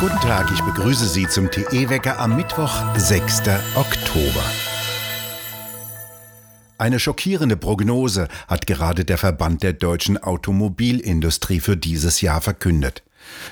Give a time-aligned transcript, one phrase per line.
[0.00, 3.42] Guten Tag, ich begrüße Sie zum TE-Wecker am Mittwoch, 6.
[3.74, 4.42] Oktober.
[6.78, 13.02] Eine schockierende Prognose hat gerade der Verband der deutschen Automobilindustrie für dieses Jahr verkündet.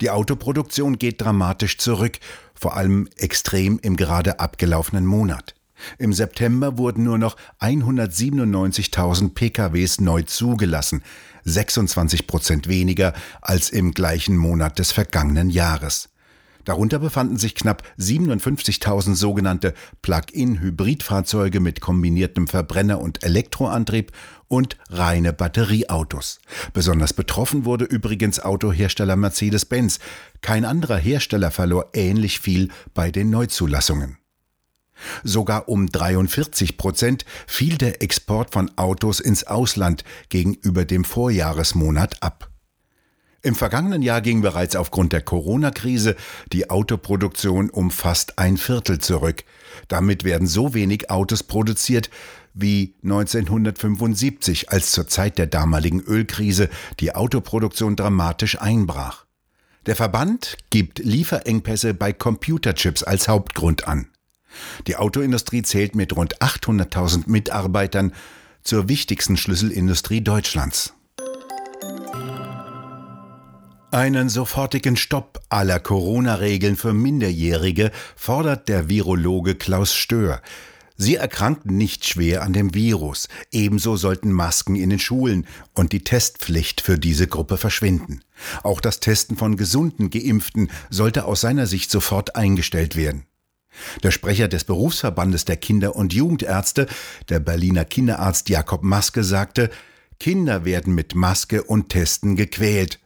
[0.00, 2.18] Die Autoproduktion geht dramatisch zurück,
[2.54, 5.54] vor allem extrem im gerade abgelaufenen Monat.
[5.98, 11.02] Im September wurden nur noch 197.000 PKWs neu zugelassen,
[11.44, 16.08] 26 Prozent weniger als im gleichen Monat des vergangenen Jahres.
[16.64, 24.12] Darunter befanden sich knapp 57.000 sogenannte Plug-in-Hybridfahrzeuge mit kombiniertem Verbrenner- und Elektroantrieb
[24.46, 26.40] und reine Batterieautos.
[26.72, 29.98] Besonders betroffen wurde übrigens Autohersteller Mercedes-Benz.
[30.40, 34.18] Kein anderer Hersteller verlor ähnlich viel bei den Neuzulassungen.
[35.24, 42.48] Sogar um 43 Prozent fiel der Export von Autos ins Ausland gegenüber dem Vorjahresmonat ab.
[43.44, 46.14] Im vergangenen Jahr ging bereits aufgrund der Corona-Krise
[46.52, 49.42] die Autoproduktion um fast ein Viertel zurück.
[49.88, 52.08] Damit werden so wenig Autos produziert
[52.54, 56.68] wie 1975, als zur Zeit der damaligen Ölkrise
[57.00, 59.24] die Autoproduktion dramatisch einbrach.
[59.86, 64.11] Der Verband gibt Lieferengpässe bei Computerchips als Hauptgrund an.
[64.86, 68.12] Die Autoindustrie zählt mit rund 800.000 Mitarbeitern
[68.62, 70.94] zur wichtigsten Schlüsselindustrie Deutschlands.
[73.90, 80.40] Einen sofortigen Stopp aller Corona-Regeln für Minderjährige fordert der Virologe Klaus Stör.
[80.96, 83.28] Sie erkrankten nicht schwer an dem Virus.
[83.50, 88.20] Ebenso sollten Masken in den Schulen und die Testpflicht für diese Gruppe verschwinden.
[88.62, 93.26] Auch das Testen von gesunden Geimpften sollte aus seiner Sicht sofort eingestellt werden.
[94.02, 96.86] Der Sprecher des Berufsverbandes der Kinder- und Jugendärzte,
[97.28, 99.70] der Berliner Kinderarzt Jakob Maske, sagte,
[100.20, 103.00] Kinder werden mit Maske und Testen gequält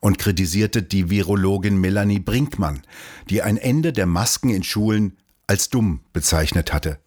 [0.00, 2.82] und kritisierte die Virologin Melanie Brinkmann,
[3.28, 6.98] die ein Ende der Masken in Schulen als dumm bezeichnet hatte.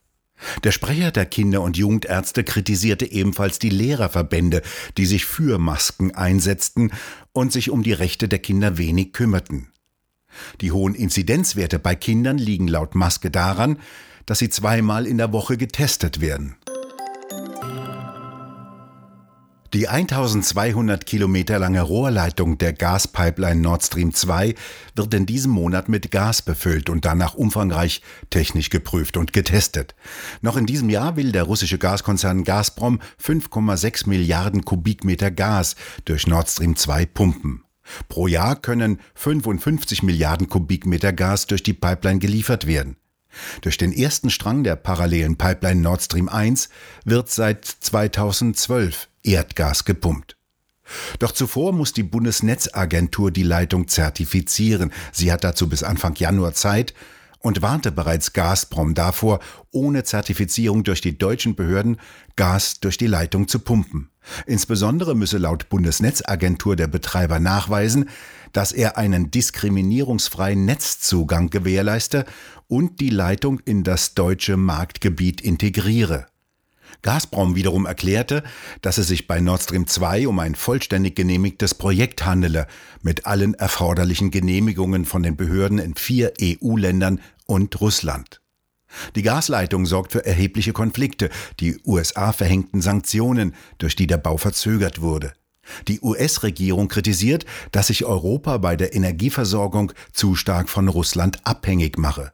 [0.63, 4.61] Der Sprecher der Kinder- und Jugendärzte kritisierte ebenfalls die Lehrerverbände,
[4.97, 6.91] die sich für Masken einsetzten
[7.31, 9.69] und sich um die Rechte der Kinder wenig kümmerten.
[10.61, 13.77] Die hohen Inzidenzwerte bei Kindern liegen laut Maske daran,
[14.25, 16.55] dass sie zweimal in der Woche getestet werden.
[19.73, 24.53] Die 1200 Kilometer lange Rohrleitung der Gaspipeline Nord Stream 2
[24.93, 29.95] wird in diesem Monat mit Gas befüllt und danach umfangreich technisch geprüft und getestet.
[30.41, 36.51] Noch in diesem Jahr will der russische Gaskonzern Gazprom 5,6 Milliarden Kubikmeter Gas durch Nord
[36.51, 37.63] Stream 2 pumpen.
[38.07, 42.97] Pro Jahr können 55 Milliarden Kubikmeter Gas durch die Pipeline geliefert werden.
[43.61, 46.69] Durch den ersten Strang der parallelen Pipeline Nord Stream 1
[47.03, 50.37] wird seit 2012 Erdgas gepumpt.
[51.19, 54.91] Doch zuvor muss die Bundesnetzagentur die Leitung zertifizieren.
[55.11, 56.93] Sie hat dazu bis Anfang Januar Zeit
[57.39, 59.39] und warnte bereits Gazprom davor,
[59.71, 61.97] ohne Zertifizierung durch die deutschen Behörden
[62.35, 64.09] Gas durch die Leitung zu pumpen.
[64.45, 68.09] Insbesondere müsse laut Bundesnetzagentur der Betreiber nachweisen,
[68.51, 72.25] dass er einen diskriminierungsfreien Netzzugang gewährleiste
[72.67, 76.27] und die Leitung in das deutsche Marktgebiet integriere.
[77.01, 78.43] Gazprom wiederum erklärte,
[78.81, 82.67] dass es sich bei Nord Stream 2 um ein vollständig genehmigtes Projekt handele,
[83.01, 88.42] mit allen erforderlichen Genehmigungen von den Behörden in vier EU-Ländern und Russland.
[89.15, 95.01] Die Gasleitung sorgt für erhebliche Konflikte, die USA verhängten Sanktionen, durch die der Bau verzögert
[95.01, 95.33] wurde.
[95.87, 102.33] Die US-Regierung kritisiert, dass sich Europa bei der Energieversorgung zu stark von Russland abhängig mache.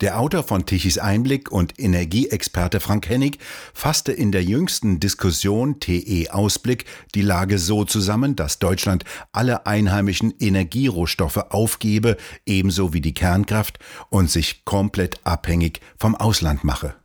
[0.00, 3.38] Der Autor von Tichys Einblick und Energieexperte Frank Hennig
[3.72, 6.84] fasste in der jüngsten Diskussion TE Ausblick
[7.14, 13.78] die Lage so zusammen, dass Deutschland alle einheimischen Energierohstoffe aufgebe, ebenso wie die Kernkraft,
[14.10, 16.96] und sich komplett abhängig vom Ausland mache.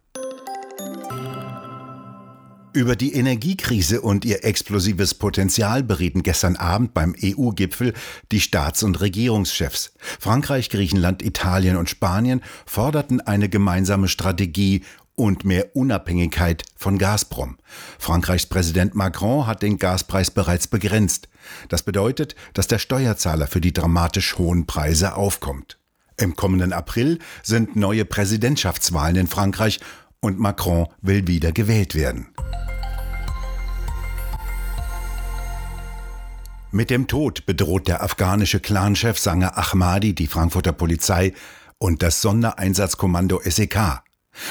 [2.79, 7.93] Über die Energiekrise und ihr explosives Potenzial berieten gestern Abend beim EU-Gipfel
[8.31, 9.91] die Staats- und Regierungschefs.
[10.17, 14.85] Frankreich, Griechenland, Italien und Spanien forderten eine gemeinsame Strategie
[15.16, 17.58] und mehr Unabhängigkeit von Gazprom.
[17.97, 21.28] Frankreichs Präsident Macron hat den Gaspreis bereits begrenzt.
[21.67, 25.79] Das bedeutet, dass der Steuerzahler für die dramatisch hohen Preise aufkommt.
[26.16, 29.82] Im kommenden April sind neue Präsidentschaftswahlen in Frankreich
[30.22, 32.28] und Macron will wieder gewählt werden.
[36.72, 41.34] Mit dem Tod bedroht der afghanische Clanchef Sanger Ahmadi die Frankfurter Polizei
[41.80, 44.04] und das Sondereinsatzkommando SEK.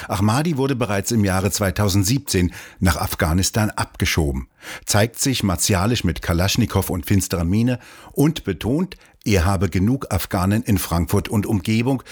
[0.09, 4.49] Ahmadi wurde bereits im Jahre 2017 nach Afghanistan abgeschoben,
[4.85, 7.79] zeigt sich martialisch mit Kalaschnikow und finsterer Miene
[8.11, 12.03] und betont, er habe genug Afghanen in Frankfurt und Umgebung,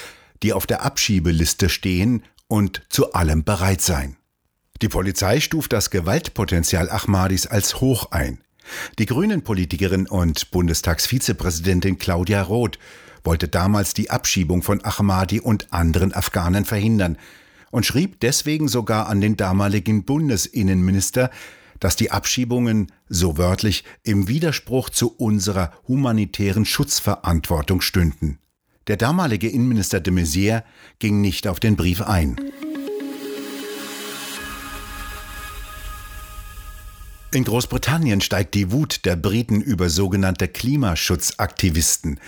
[0.44, 4.17] die auf der Abschiebeliste stehen und zu allem bereit seien.
[4.82, 8.38] Die Polizei stuft das Gewaltpotenzial Ahmadis als hoch ein.
[8.98, 12.78] Die Grünen-Politikerin und Bundestagsvizepräsidentin Claudia Roth
[13.24, 17.18] wollte damals die Abschiebung von Ahmadi und anderen Afghanen verhindern
[17.70, 21.30] und schrieb deswegen sogar an den damaligen Bundesinnenminister,
[21.80, 28.38] dass die Abschiebungen so wörtlich im Widerspruch zu unserer humanitären Schutzverantwortung stünden.
[28.86, 30.62] Der damalige Innenminister de Maizière
[31.00, 32.36] ging nicht auf den Brief ein.
[37.36, 42.18] In Großbritannien steigt die Wut der Briten über sogenannte Klimaschutzaktivisten.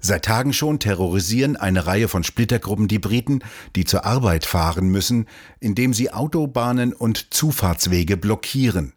[0.00, 3.40] Seit Tagen schon terrorisieren eine Reihe von Splittergruppen die Briten,
[3.76, 5.26] die zur Arbeit fahren müssen,
[5.60, 8.94] indem sie Autobahnen und Zufahrtswege blockieren.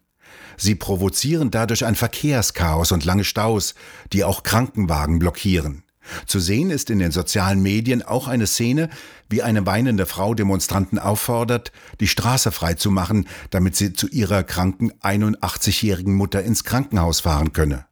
[0.56, 3.74] Sie provozieren dadurch ein Verkehrschaos und lange Staus,
[4.14, 5.82] die auch Krankenwagen blockieren.
[6.26, 8.88] Zu sehen ist in den sozialen Medien auch eine Szene,
[9.28, 14.42] wie eine weinende Frau Demonstranten auffordert, die Straße frei zu machen, damit sie zu ihrer
[14.42, 17.86] kranken 81-jährigen Mutter ins Krankenhaus fahren könne.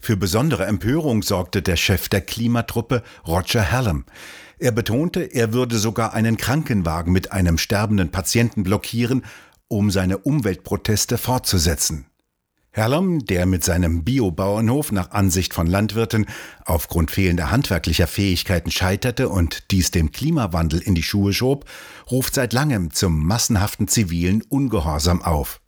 [0.00, 4.04] Für besondere Empörung sorgte der Chef der Klimatruppe Roger Hallam.
[4.58, 9.24] Er betonte, er würde sogar einen Krankenwagen mit einem sterbenden Patienten blockieren,
[9.68, 12.06] um seine Umweltproteste fortzusetzen.
[12.78, 16.26] Herlom, der mit seinem Biobauernhof nach Ansicht von Landwirten
[16.64, 21.64] aufgrund fehlender handwerklicher Fähigkeiten scheiterte und dies dem Klimawandel in die Schuhe schob,
[22.08, 25.60] ruft seit langem zum massenhaften zivilen Ungehorsam auf.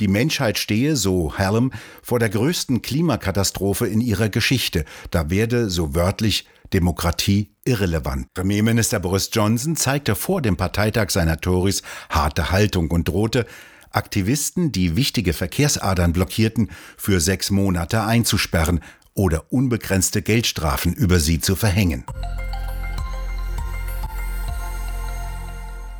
[0.00, 1.70] Die Menschheit stehe, so Herlom,
[2.02, 8.26] vor der größten Klimakatastrophe in ihrer Geschichte, da werde, so wörtlich, Demokratie irrelevant.
[8.34, 13.46] Premierminister Boris Johnson zeigte vor dem Parteitag seiner Tories harte Haltung und drohte,
[13.90, 18.80] Aktivisten, die wichtige Verkehrsadern blockierten, für sechs Monate einzusperren
[19.14, 22.04] oder unbegrenzte Geldstrafen über sie zu verhängen.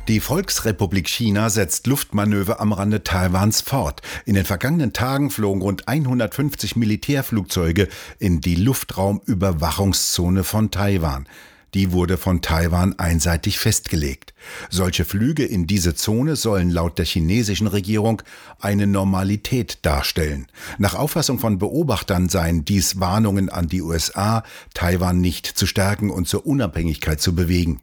[0.07, 4.01] Die Volksrepublik China setzt Luftmanöver am Rande Taiwans fort.
[4.25, 7.87] In den vergangenen Tagen flogen rund 150 Militärflugzeuge
[8.17, 11.27] in die Luftraumüberwachungszone von Taiwan.
[11.75, 14.30] Die wurde von Taiwan einseitig festgelegt.
[14.69, 18.21] Solche Flüge in diese Zone sollen laut der chinesischen Regierung
[18.59, 20.47] eine Normalität darstellen.
[20.77, 24.43] Nach Auffassung von Beobachtern seien dies Warnungen an die USA,
[24.73, 27.81] Taiwan nicht zu stärken und zur Unabhängigkeit zu bewegen.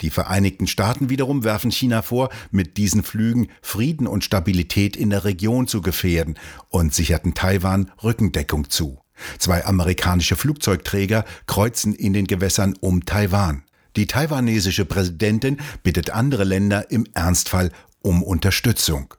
[0.00, 5.24] Die Vereinigten Staaten wiederum werfen China vor, mit diesen Flügen Frieden und Stabilität in der
[5.24, 6.38] Region zu gefährden
[6.68, 8.98] und sicherten Taiwan Rückendeckung zu.
[9.38, 13.64] Zwei amerikanische Flugzeugträger kreuzen in den Gewässern um Taiwan.
[13.98, 19.14] Die taiwanesische Präsidentin bittet andere Länder im Ernstfall um Unterstützung.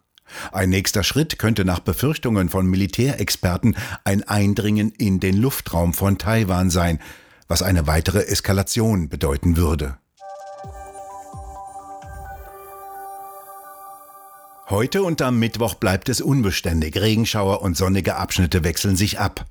[0.54, 6.70] Ein nächster Schritt könnte nach Befürchtungen von Militärexperten ein Eindringen in den Luftraum von Taiwan
[6.70, 7.00] sein,
[7.50, 9.98] was eine weitere Eskalation bedeuten würde.
[14.70, 16.96] Heute und am Mittwoch bleibt es unbeständig.
[16.96, 19.46] Regenschauer und sonnige Abschnitte wechseln sich ab.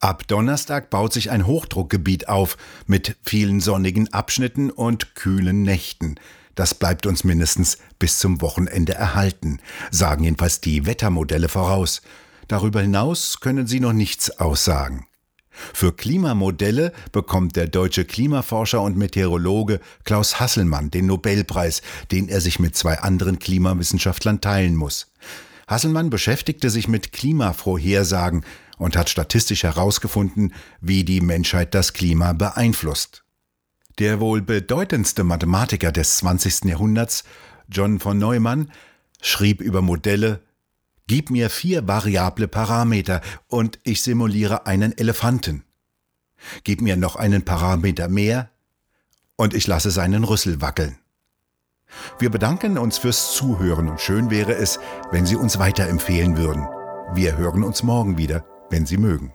[0.00, 2.56] Ab Donnerstag baut sich ein Hochdruckgebiet auf
[2.86, 6.16] mit vielen sonnigen Abschnitten und kühlen Nächten.
[6.54, 9.58] Das bleibt uns mindestens bis zum Wochenende erhalten,
[9.90, 12.02] sagen jedenfalls die Wettermodelle voraus.
[12.48, 15.06] Darüber hinaus können sie noch nichts aussagen.
[15.50, 21.80] Für Klimamodelle bekommt der deutsche Klimaforscher und Meteorologe Klaus Hasselmann den Nobelpreis,
[22.10, 25.12] den er sich mit zwei anderen Klimawissenschaftlern teilen muss.
[25.66, 28.44] Hasselmann beschäftigte sich mit Klimavorhersagen
[28.78, 33.24] und hat statistisch herausgefunden, wie die Menschheit das Klima beeinflusst.
[33.98, 36.64] Der wohl bedeutendste Mathematiker des 20.
[36.64, 37.24] Jahrhunderts,
[37.68, 38.70] John von Neumann,
[39.22, 40.42] schrieb über Modelle
[41.08, 45.64] Gib mir vier variable Parameter und ich simuliere einen Elefanten.
[46.64, 48.50] Gib mir noch einen Parameter mehr
[49.36, 50.98] und ich lasse seinen Rüssel wackeln.
[52.18, 54.80] Wir bedanken uns fürs Zuhören und schön wäre es,
[55.12, 56.66] wenn Sie uns weiterempfehlen würden.
[57.14, 59.32] Wir hören uns morgen wieder wenn Sie mögen.